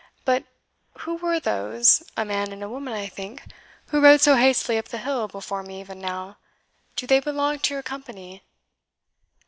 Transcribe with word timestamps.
But 0.25 0.45
who 1.01 1.17
were 1.17 1.39
those, 1.39 2.01
a 2.17 2.25
man 2.25 2.51
and 2.51 2.63
a 2.63 2.67
woman, 2.69 2.91
I 2.91 3.05
think, 3.05 3.43
who 3.89 4.01
rode 4.01 4.19
so 4.19 4.33
hastily 4.35 4.79
up 4.79 4.87
the 4.87 4.97
hill 4.97 5.27
before 5.27 5.61
me 5.61 5.79
even 5.79 5.99
now? 6.01 6.37
Do 6.95 7.05
they 7.05 7.19
belong 7.19 7.59
to 7.59 7.75
your 7.75 7.83
company?" 7.83 8.41